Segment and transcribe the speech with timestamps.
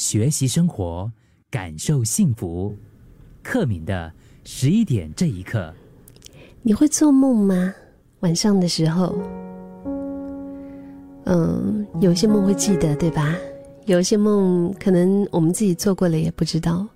[0.00, 1.12] 学习生活，
[1.50, 2.74] 感受幸福。
[3.42, 4.10] 克敏的
[4.44, 5.74] 十一点这一刻，
[6.62, 7.74] 你会做梦吗？
[8.20, 9.14] 晚上的时候，
[11.26, 13.36] 嗯，有些梦会记得，对吧？
[13.84, 16.86] 有些梦可能我们自己做过了也不知道，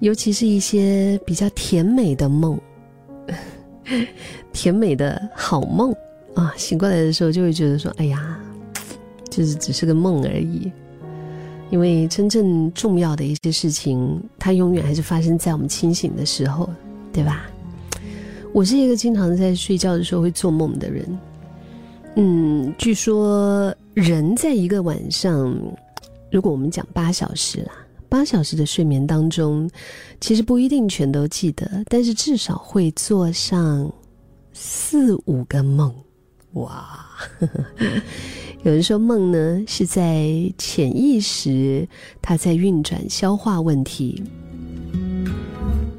[0.00, 2.60] 尤其是一些比较甜美的梦，
[4.52, 5.94] 甜美的好梦
[6.34, 8.36] 啊，醒过来的时候就会觉得说：“哎呀，
[9.30, 10.72] 就是只是个梦而已。”
[11.70, 16.68] 因为真正重要的一些事情，它永远还是发生在我们清醒的时候，
[17.12, 17.46] 对吧？
[18.52, 21.18] 我是一个经常在睡觉的时候会做梦的人。
[22.14, 25.54] 嗯，据说人在一个晚上，
[26.30, 27.72] 如果我们讲八小时啦，
[28.08, 29.68] 八小时的睡眠当中，
[30.20, 33.92] 其实不一定全都记得，但是至少会做上
[34.54, 35.92] 四五个梦。
[36.56, 37.06] 哇！
[38.62, 41.86] 有人说梦呢是在潜意识，
[42.20, 44.20] 它在运转消化问题；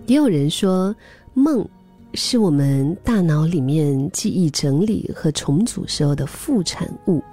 [0.06, 0.96] 也有人说
[1.34, 1.68] 梦
[2.14, 7.24] 是我们大脑里面记忆整理和重组时候的副产物。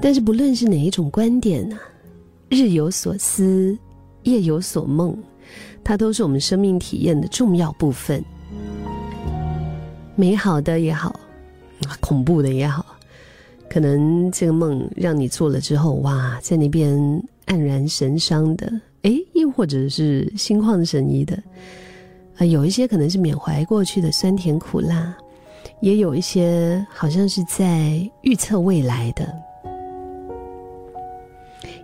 [0.00, 1.76] 但是不论是哪一种观点呢，
[2.48, 3.76] 日有所思，
[4.22, 5.14] 夜有所梦，
[5.84, 8.24] 它都是我们生命体验的重要部分。
[10.16, 11.18] 美好的也好，
[12.00, 12.84] 恐怖的也好。
[13.68, 16.98] 可能这个梦让你做了之后，哇，在那边
[17.46, 18.68] 黯然神伤的，
[19.02, 21.40] 诶，又或者是心旷神怡的，
[22.36, 25.16] 啊，有一些可能是缅怀过去的酸甜苦辣，
[25.80, 29.32] 也有一些好像是在预测未来的。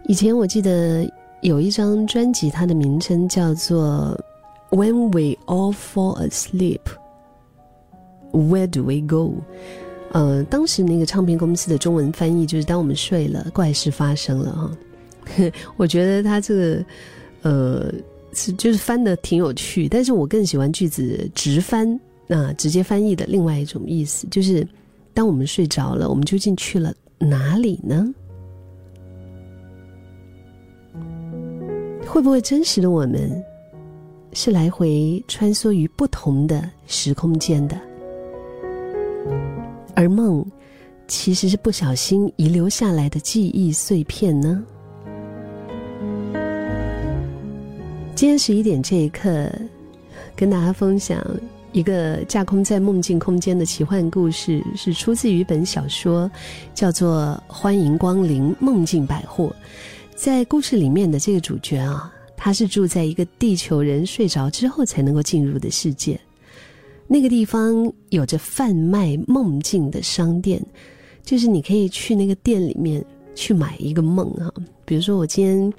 [0.09, 1.09] 以前我记得
[1.41, 4.19] 有一张专辑，它的名称叫做
[4.77, 6.81] 《When We All Fall Asleep》
[8.33, 9.35] ，Where Do We Go？
[10.17, 15.53] 呃，当时那个唱片公司的中文翻译就是“当我们睡了，怪事发生了”哈。
[15.77, 16.85] 我觉得他这个，
[17.43, 17.93] 呃，
[18.33, 24.67] 是就是翻的挺有趣，但是我更喜欢句子直翻，那直接翻译的另外一种意思就是，
[25.13, 28.11] 当我们睡着了，我们究竟去了哪里呢？
[32.07, 33.45] 会不会真实的我们，
[34.33, 37.79] 是来回穿梭于不同的时空间的？
[39.97, 40.45] 而梦，
[41.09, 44.63] 其实是不小心遗留下来的记忆碎片呢。
[48.15, 49.51] 今天十一点这一刻，
[50.37, 51.25] 跟大家分享
[51.73, 56.31] 一个架空在梦境空间的奇幻故事，是出自于一本小说，
[56.75, 59.47] 叫做《欢迎光临梦境百货》。
[60.15, 66.21] 在故事里面的这个主角啊，他是住在一个地球人睡着之后才能够进入的世界。
[67.09, 70.61] 那个地方有着贩卖梦境的商店，
[71.23, 74.53] 就是你可以去那个店里面去买一个梦哈。
[74.85, 75.73] 比如说，我今天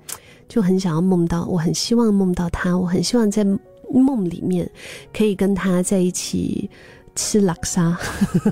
[0.47, 3.45] 就很想要梦到，我很希望梦到他，我很希望在
[3.91, 4.69] 梦里面
[5.13, 6.69] 可以跟他在一起
[7.15, 7.97] 吃拉沙。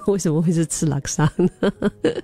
[0.08, 1.50] 为什么会是吃拉沙呢？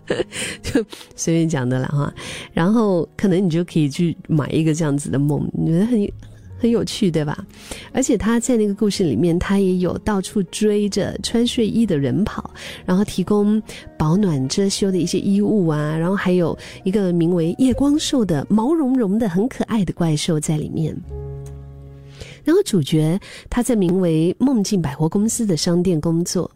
[0.61, 0.83] 就
[1.15, 2.13] 随便讲的了哈。
[2.51, 6.11] 然后可能你就可以去买一个这样子的梦，你觉得很。
[6.61, 7.43] 很有趣，对吧？
[7.91, 12.53] 而且他在那个故事里面，他也有到处追着穿睡衣的人跑，
[12.85, 13.59] 然后提供
[13.97, 20.95] 保暖遮羞的一些衣物啊，然后还有一个名为夜光兽的毛茸茸的很可爱的怪兽在里面。
[22.43, 23.19] 然后主角
[23.49, 26.49] 他在名为梦境百货公司的商店工作，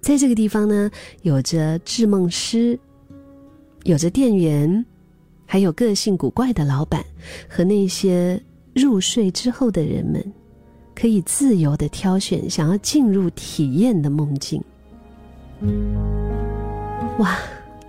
[0.00, 0.88] 在这个地方呢，
[1.22, 2.78] 有着制梦师，
[3.82, 4.86] 有着店员，
[5.46, 7.04] 还有个性古怪的老板
[7.48, 8.40] 和那些。
[8.74, 10.24] 入睡之后的人们，
[10.94, 14.62] 可以自由的挑选想要进入体验的梦境。
[17.18, 17.38] 哇，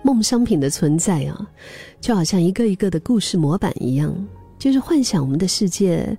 [0.02, 1.50] 梦商品的存在啊，
[2.00, 4.14] 就好像一个一个的故事模板一样，
[4.58, 6.16] 就是幻想我们的世界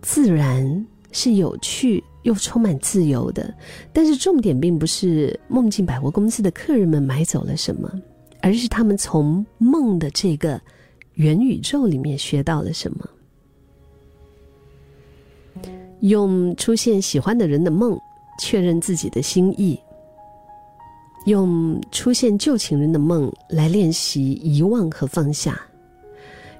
[0.00, 3.52] 自然是有趣又充满自由的。
[3.92, 7.92] 但是重点并不是梦境百货公司的客人们买走了什么，
[8.40, 10.60] 而是他们从梦的这个
[11.14, 13.08] 元宇宙里面学到了什么。
[16.00, 17.98] 用出现喜欢的人的梦
[18.38, 19.78] 确认自己的心意，
[21.24, 25.58] 用出现旧情人的梦来练习遗忘和放下，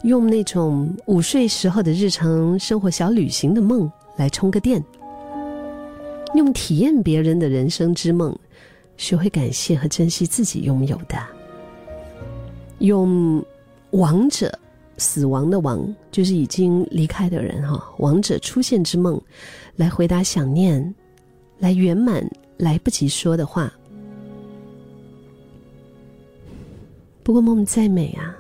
[0.03, 4.83] 用那种午睡时候的日常生活小旅行的梦来充个电，
[6.35, 8.37] 用体验别人的人生之梦，
[8.97, 11.17] 学会感谢和珍惜自己拥有的，
[12.79, 13.45] 用
[13.91, 14.59] 王者。
[14.99, 19.21] 死亡的亡就是已经离开的人哈，亡者出现之梦，
[19.77, 20.95] 来回答想念，
[21.59, 22.27] 来圆满
[22.57, 23.73] 来不及说的话。
[27.23, 28.37] 不过梦再美啊，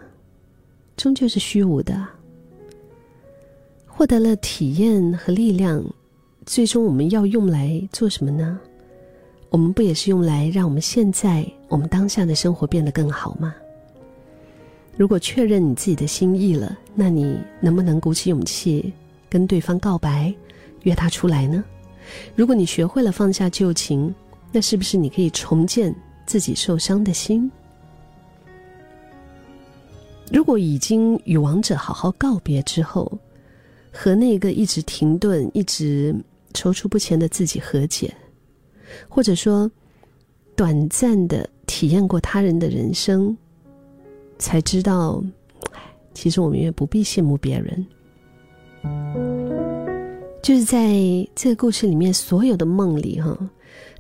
[0.96, 2.06] 终究是虚无的。
[3.86, 5.84] 获得了体验和力量，
[6.44, 8.60] 最终我们要用来做什么呢？
[9.48, 13.54] 我们不也是用来让我们现在、我们当下的生活变得更好吗？
[14.96, 18.93] 如果确认你自己的心意了，那你能不能鼓起勇气
[19.28, 20.34] 跟对方告白，
[20.84, 21.62] 约他出来呢？
[22.34, 24.14] 如果你学会了放下旧情，
[24.52, 25.94] 那是不是你可以重建
[26.25, 27.50] 自己受伤的心？
[30.32, 33.19] 如果已经与王者好好告别之后，
[33.92, 36.14] 和那个一直停顿、一直
[36.54, 38.12] 踌躇不前的自己和解，
[39.08, 39.70] 或者说
[40.56, 43.37] 短暂的体验过他人的人生，
[44.38, 45.22] 才知道，
[46.14, 47.86] 其实我们也不必羡慕别人。
[50.42, 50.92] 就是在
[51.34, 53.36] 这个故事里面，所有的梦里，哈，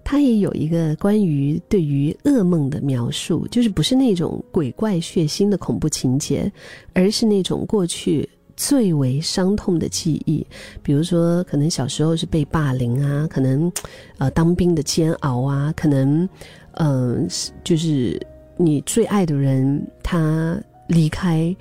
[0.04, 6.52] 它也有一个关于对于噩梦的描述，就是不是那种鬼怪血腥的恐怖情节，
[6.92, 10.46] 而是那种过去最为伤痛的记忆，
[10.84, 13.70] 比如说可能小时候是被霸凌啊，可能
[14.18, 16.28] 呃当兵的煎熬啊，可能
[16.74, 17.26] 嗯
[17.64, 18.24] 就是
[18.56, 21.54] 你最爱的人他离开。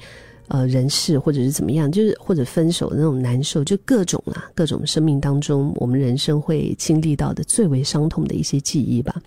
[0.48, 9.20] 呃，人世或者是怎么样，就是或者分手的那种难受，就各种啦，各种生命当中我们人生会经历到的最为伤痛的一些记忆吧。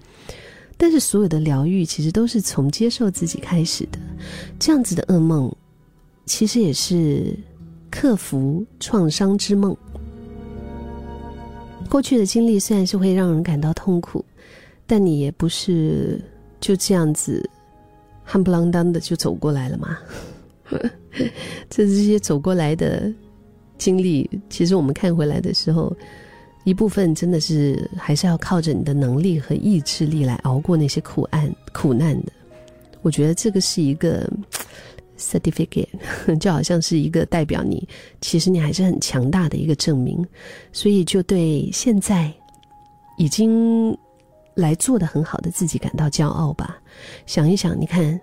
[0.76, 3.98] 但是所有的疗愈其实都是从接受自己开始的，
[4.60, 5.52] 这样子的噩梦，
[6.24, 7.36] 其实也是
[7.90, 9.76] 克服创伤之梦。
[11.90, 14.24] 过去的经历虽然是会让人感到痛苦，
[14.86, 16.22] 但你也不是
[16.60, 17.50] 就这样子
[18.28, 19.98] 夯不啷当的就走过来了嘛。
[21.70, 23.10] 这 这些走过来的
[23.78, 25.96] 经历，其实我们看回来的时候，
[26.64, 32.32] 一部分真的是还是要靠着你的能力和意志力来熬过那些苦难苦难的。
[33.00, 34.30] 我觉得这个是一个
[35.18, 35.88] certificate，
[36.38, 37.88] 就好像是一个代表你
[38.20, 40.22] 其实你还是很强大的一个证明。
[40.72, 42.30] 所以就对现在
[43.16, 43.96] 已经
[44.58, 46.78] 来做的很好的自己感到骄傲吧。
[47.26, 48.20] 想一想，你看。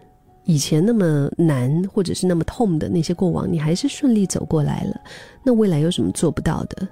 [0.47, 5.01] 以前那么难或者是那么痛的那些过往，你还是顺利走过来了。
[5.41, 6.87] 那未来有什么做不到的？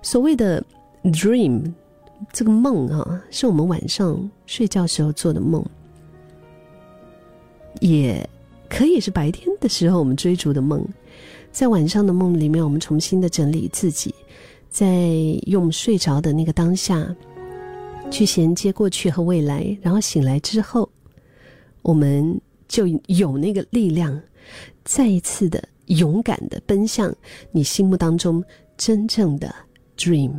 [0.00, 0.64] 所谓的
[1.12, 1.70] dream，
[2.32, 5.62] 这个梦啊，是我们晚上睡觉时候做的梦，
[7.80, 8.26] 也
[8.70, 10.82] 可以是白天的时候我们追逐的梦。
[11.52, 14.14] 在晚上的梦里面，我们重新的整理自己，
[14.70, 14.88] 在
[15.46, 17.14] 用睡着的那个当下，
[18.14, 20.88] 去衔接过去和未来，然后醒来之后，
[21.82, 22.40] 我们。
[22.66, 24.20] 就有那个力量，
[24.84, 27.14] 再一次的勇敢的奔向
[27.52, 28.42] 你心目当中
[28.76, 29.54] 真正的
[29.96, 30.32] dream。